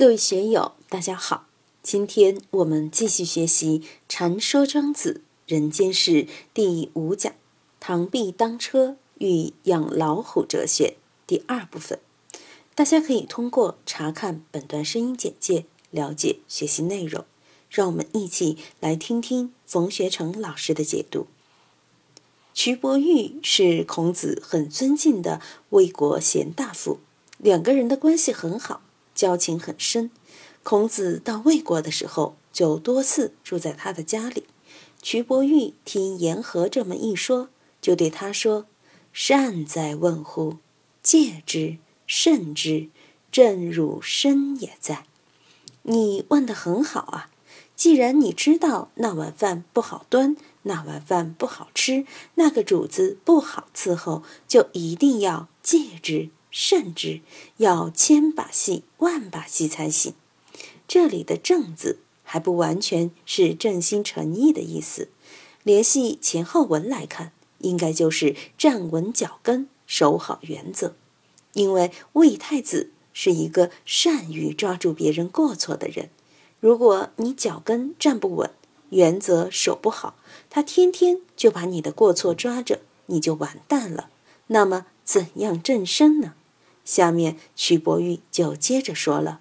[0.00, 1.46] 各位学友，大家好！
[1.82, 7.34] 今天我们继续学习《禅说庄子人间世》第五讲
[7.78, 11.98] “螳臂当车，与养老虎”哲学第二部分。
[12.74, 17.26] 大家可以通过查看本段声音简介了解学习内容。
[17.68, 21.26] 让我们一起来听听冯学成老师的解读。
[22.54, 27.00] 瞿伯玉是孔子很尊敬的魏国贤大夫，
[27.36, 28.80] 两个人的关系很好。
[29.20, 30.10] 交情很深，
[30.62, 34.44] 孔子到魏国的时候，就多次住在他的家里。
[35.02, 37.50] 瞿伯玉听言和这么一说，
[37.82, 38.64] 就对他说
[39.12, 40.56] ：“善哉问乎！
[41.02, 42.88] 戒之，慎之，
[43.30, 45.04] 正汝身也在。
[45.82, 47.28] 你问得很好啊！
[47.76, 57.20] 既然你知道那碗饭不好端，那碗饭不好吃，那个主子不好伺候，就一定要戒之。”甚至，
[57.58, 60.14] 要千把戏、万把戏才行。
[60.88, 65.08] 这里的“正”字还不完全是正心诚意的意思，
[65.62, 70.94] 联系前后文来看，应该就是站稳脚跟，守好原则。
[71.52, 76.10] 因为魏太子是一个善于抓住别人过错的人，
[76.60, 78.50] 如果你脚跟站不稳，
[78.90, 80.16] 原则守不好，
[80.48, 84.10] 他天天就把你的过错抓着，你就完蛋了。
[84.48, 86.34] 那么怎样正身呢？
[86.90, 89.38] 下面，曲伯玉就接着说了：“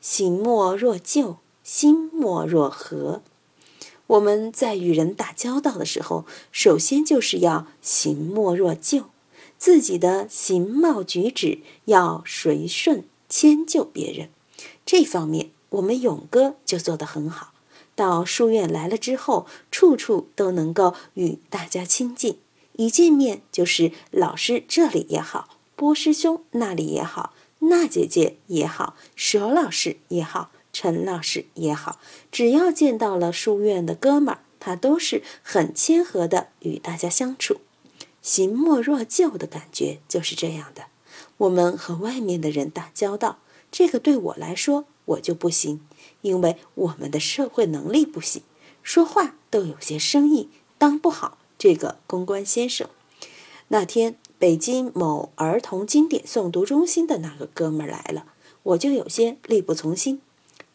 [0.00, 3.20] 行莫若旧，心莫若和。
[4.06, 9.10] 我们在与人打交道的时候，首先就是要行莫若旧，
[9.58, 14.30] 自己的形貌举止要随顺迁就别人。
[14.86, 17.52] 这方面，我们勇哥就做得很好。
[17.94, 22.38] 到书院来了之后，处处都能够与大家亲近，
[22.76, 32.00] 一见面就是老师这里也好。”波师兄那里也好，娜姐姐也好，佘老师也好，陈老师也好，
[32.32, 37.60] 只要见到了书院的哥们儿，他都是很谦和的与大家相处，
[38.20, 40.86] 行莫若旧的感觉就是这样的。
[41.36, 43.38] 我们和外面的人打交道，
[43.70, 45.80] 这个对我来说我就不行，
[46.22, 48.42] 因为我们的社会能力不行，
[48.82, 51.38] 说话都有些生意当不好。
[51.56, 52.90] 这个公关先生
[53.68, 54.16] 那天。
[54.38, 58.26] 北京某儿童经典诵读中心的那个哥们儿来了，
[58.62, 60.20] 我就有些力不从心。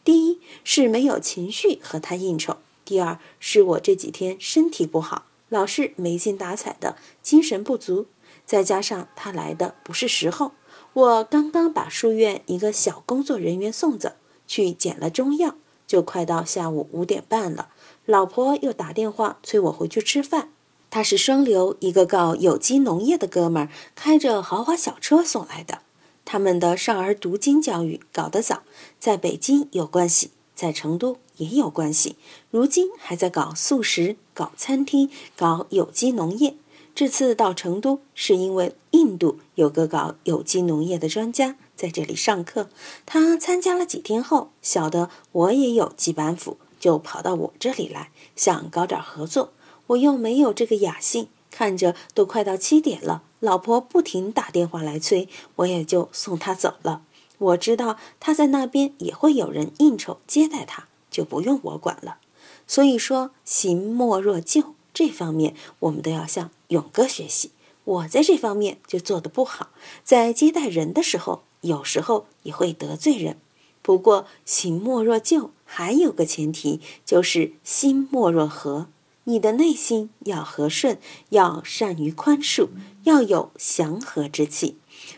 [0.04, 8.06] 第一是没有情绪和他应酬，第二是我这几天身体不好，老是没精打采的，精神不足。
[8.44, 10.52] 再加上他来的不是时候，
[10.92, 14.12] 我刚刚把书院一个小工作人员送走，
[14.46, 15.54] 去捡了中药，
[15.86, 17.70] 就快到下午五点半了。
[18.04, 20.50] 老婆又打电话催我回去吃饭。
[20.94, 25.80] 他是双流一个搞有机农业的哥们儿，开着豪华小车送来的。
[26.24, 28.62] 他们的少儿读经教育搞得早，
[29.00, 32.14] 在北京有关系，在成都也有关系。
[32.48, 36.54] 如今还在搞素食、搞餐厅、搞有机农业。
[36.94, 42.68] 这次到成都是因为印度有个搞有机农业的专家在这里上课，
[43.04, 49.50] 他参加了几天后，晓得我也有几板斧，就跑到我这里来，想搞点合作。
[49.88, 57.02] 我又没有这个雅兴，看着都快到七点了，老婆不停打电话来催，我也就送她走了。
[57.38, 62.18] 我知道她在那边也会有人应酬接待她，就不用我管了。
[62.66, 67.50] 所以说，行莫若旧这方面，我们都要向勇哥学习。
[67.84, 69.68] 我在这方面就做得不好，
[70.02, 73.36] 在接待人的时候，有时候也会得罪人。
[73.82, 78.86] 不过，行莫若旧还有个前提，就是心莫若和。
[79.24, 80.98] 你的内心要和顺，
[81.30, 82.68] 要善于宽恕，
[83.04, 84.76] 要有祥和之气。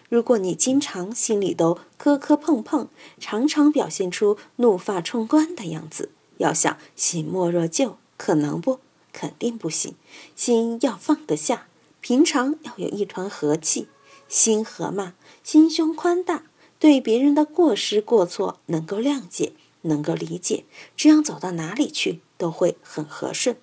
[0.09, 8.79] 如果你经常心里都磕磕碰碰，常常表现出怒发冲冠的样子，要想心莫若旧，可能不？
[9.13, 9.95] 肯定不行。
[10.35, 11.67] 心要放得下，
[12.01, 13.89] 平常要有一团和气，
[14.29, 16.45] 心和嘛，心胸宽大，
[16.79, 20.65] 对别人的过失过错能够谅解，能够理解，
[20.97, 23.57] 这样走到哪里去都会很和顺。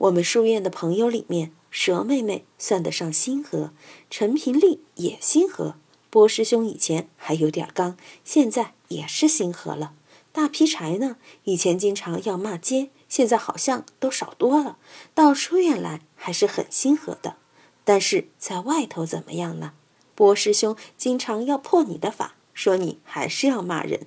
[0.00, 3.74] 我们书院的朋友里面，蛇妹妹算得上心和，
[4.08, 5.74] 陈平丽也心和，
[6.08, 9.92] 波师兄以前还有点刚，现在也是心和了。
[10.32, 14.78] 大劈柴呢，以前经常要骂街，现在好像都少多了。
[15.12, 17.36] 到书院来还是很心和的，
[17.84, 19.74] 但是在外头怎么样呢？
[20.14, 24.06] 波师兄经常要破你的法，说你还是要骂人。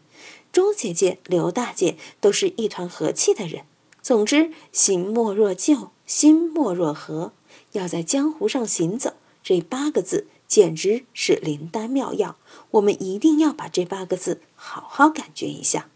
[0.51, 3.65] 钟姐姐、刘大姐都是一团和气的人。
[4.03, 7.31] 总之，行莫若旧，心莫若和，
[7.71, 12.35] 要在江湖上行走，这八个字简直是灵丹妙药。
[12.71, 15.87] 我们一定要把这八个字好好感觉一下。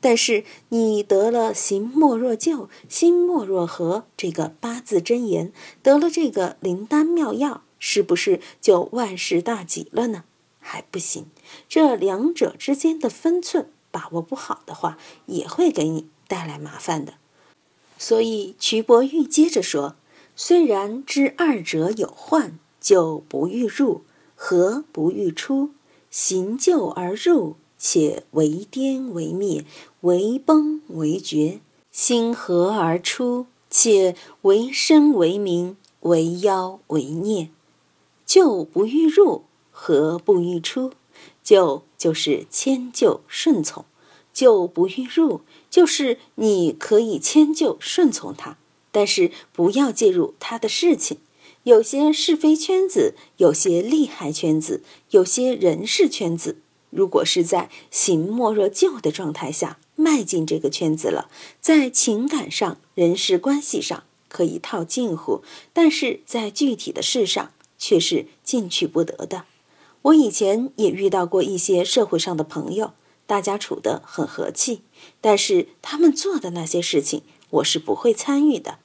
[0.00, 5.52] 但是你得了“行莫若旧，心莫若和”这个八字真言，
[5.84, 10.24] 得了这个灵丹妙药，是不是就万事大吉了呢？
[10.58, 11.26] 还不行，
[11.68, 17.14] 这两者之间的分寸把握不好的话，也会给你带来麻烦的。
[17.98, 19.96] 所以瞿伯玉接着说
[20.36, 24.02] ：“虽然知二者有患，就不欲入；
[24.34, 25.70] 何不欲出，
[26.10, 29.62] 行就而入。”且为颠为灭，
[30.00, 31.60] 为崩为绝，
[31.92, 37.50] 心合而出；且为生为名，为妖为孽。
[38.24, 40.92] 就不欲入，何不欲出。
[41.42, 43.84] 就就是迁就顺从，
[44.36, 45.40] 就不欲入，
[45.70, 48.58] 就是你可以迁就顺从他，
[48.92, 51.16] 但是不要介入他的事情。
[51.62, 56.58] 有些是非圈子，有些利害圈子，有些人事圈子。
[56.90, 61.30] 如果是在行莫若就的状态下迈进这个圈子了，
[61.62, 65.42] 在情感上、人事关系上可以套近乎，
[65.72, 69.46] 但是在具体的事上却是进去不得的。
[70.02, 72.92] 我以前也遇到过一些社会上的朋友，
[73.26, 74.82] 大家处得很和气，
[75.20, 78.78] 但是他们做的那些事情，我是不会参与的。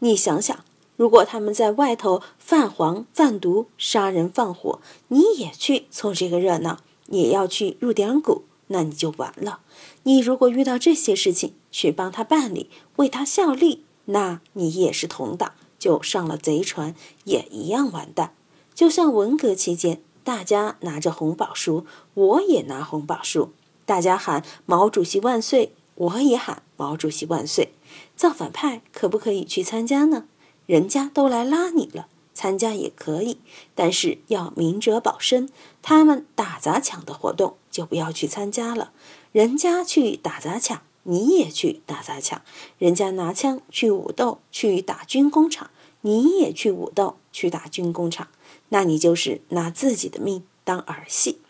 [0.00, 0.64] 你想想，
[0.96, 6.80] 如果他们在外头贩黄、贩毒、杀人放火，你也去凑这个热闹。
[7.10, 9.60] 也要去入点股，那你就完了。
[10.02, 16.94] 你如果遇到这些事情，去帮他办理，为他效力，那你也是同党，就上了贼船，
[17.24, 18.34] 也一样完蛋。
[18.74, 23.52] 就像文革期间，大家拿着红宝书，我也拿红宝书，
[23.88, 27.72] 大家喊毛主席万岁，我也喊毛主席万岁。
[28.14, 30.26] 造反派可不可以去参加呢？
[30.66, 32.06] 人家都来拉你了。
[32.34, 33.38] 参加也可以，
[33.74, 35.48] 但是要明哲保身。
[35.80, 38.92] 他们打砸抢的活动就不要去参加了。
[39.32, 42.42] 人家去打砸抢，你也去打砸抢；
[42.76, 45.70] 人家拿枪去武斗，去打军工厂，
[46.02, 48.28] 你也去武斗，去打军工厂。
[48.68, 51.40] 那你就是拿自己的命当儿戏。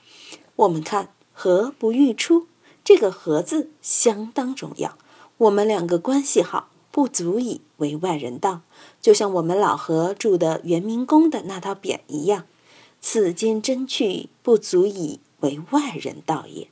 [0.55, 2.49] 我们看和不欲出，
[2.83, 4.99] 这个和字相当重要。
[5.37, 6.71] 我们两个关系好。
[6.91, 8.63] 不足以为外人道，
[9.01, 12.47] 就像我们老何住的圆明宫的那套匾一样
[13.01, 16.67] ：“此间真趣，不足以为外人道也。”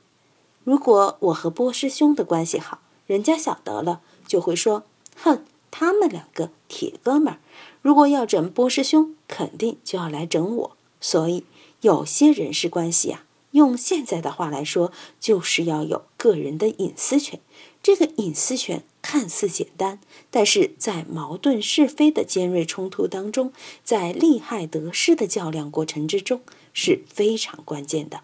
[0.65, 4.83] 如果我和波师兄的关系好，人家晓得了就会说
[5.15, 7.39] ：“哼，他们两个铁哥们儿。”
[7.81, 10.77] 如果要整波师兄，肯定就要来整我。
[10.99, 11.45] 所以
[11.79, 13.23] 有些人事关系啊，
[13.57, 17.41] 用现在的话来说，就是要有个人的隐私权。
[17.83, 18.83] 这个隐私权。
[18.99, 26.41] 看似简单，但是在矛盾是非的尖锐冲突当中，在利害得失的较量过程之中
[26.73, 28.19] 是非常关键的。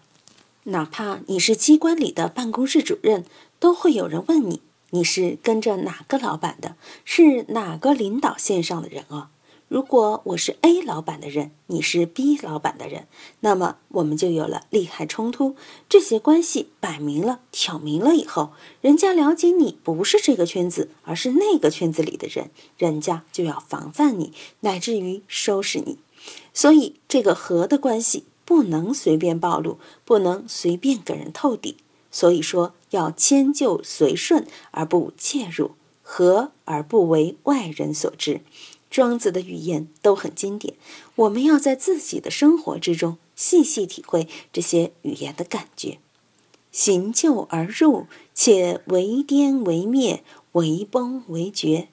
[0.64, 3.24] 哪怕你是机关里的办公室主任，
[3.58, 4.60] 都会有人问你：
[4.90, 6.76] 你是跟着哪个老板的？
[7.06, 9.28] 是哪个领导线上的人哦？
[9.68, 13.08] 如果我是 A 老板的人，你是 B 老板的人，
[13.40, 15.56] 那么我们就有了利害冲突。
[15.88, 18.52] 这些关系摆明了、挑明了以后，
[18.82, 25.98] 人家了解你不是这个圈子，而是那个圈子里的人，人家就要防范你，乃至于收拾你。
[26.52, 31.78] 所以，这个和的关系不能随便暴露，不能随便给人透底。
[32.10, 35.70] 所以说，要迁就随顺，而不介入；
[36.02, 38.42] 和而不为外人所知。
[38.94, 40.74] 庄子的语言都很经典，
[41.16, 45.98] 我们要在自己的生活之中细细体会这些语言的感觉。
[46.70, 50.22] 行就而入，且为颠为灭，
[50.52, 51.88] 为崩为绝。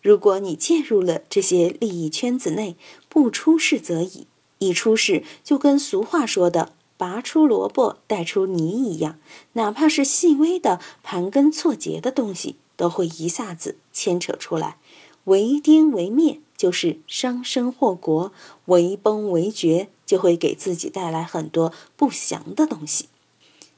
[0.00, 2.76] 如果你介入了这些利益圈子内，
[3.10, 4.24] 不出事则已；
[4.58, 9.18] 一出事，就跟俗话说的“拔出萝卜带出泥”一样，
[9.52, 14.78] 哪怕是细微的盘根错节的东西，都会一下子牵扯出来。
[15.24, 16.40] 为颠为灭。
[16.56, 18.32] 就是伤身祸国，
[18.66, 23.08] 为崩为绝，就会给自己带来很多不祥的东西。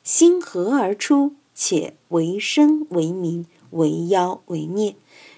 [0.04, 4.94] 心合而出，且为生为民，为妖为孽。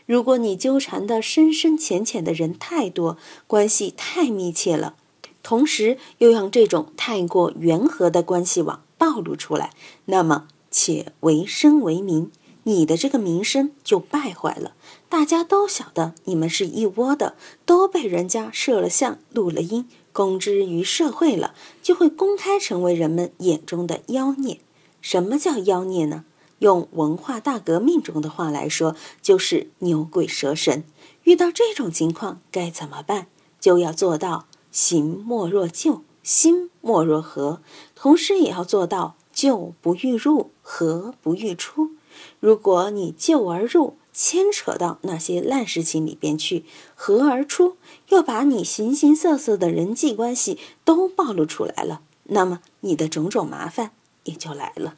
[0.06, 3.16] 如果你纠缠的深深浅浅的人太多，
[3.46, 4.96] 关系太密切了，
[5.42, 9.70] 同时又让这种太过圆和的关系网暴露出来，
[10.06, 12.30] 那么且为生为民。
[12.70, 14.74] 你的这个名声就败坏了，
[15.08, 17.34] 大家都晓得你们是一窝的，
[17.66, 24.60] 都被人家摄了像、录了音，公之于社会了，就会公开成为人们眼中的妖孽。
[25.00, 26.24] 什么叫妖孽呢？
[26.60, 30.84] 用文化大革命中的话来说，就是牛鬼蛇神。
[31.24, 33.26] 遇到这种情况该怎么办？
[33.58, 37.60] 就要做到行莫若旧，心莫若和，
[37.96, 39.16] 同时也要做到。
[39.32, 41.92] 旧不欲入，和不欲出。
[42.38, 47.76] 如果你就而入，牵扯到那些烂事情里边去，和而出，
[48.08, 53.92] 又把你形形色色的人际关系都暴露出来了，那么你的种种麻烦
[54.24, 54.96] 也就来了。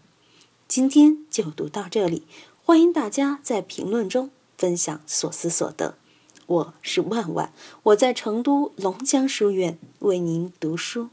[0.67, 2.25] 今天就读到这里，
[2.65, 5.97] 欢迎大家在评论中分享所思所得。
[6.47, 7.53] 我是万万，
[7.85, 11.09] 我在成都龙江书院为您读书。